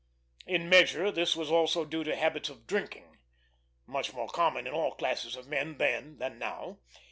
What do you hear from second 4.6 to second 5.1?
in all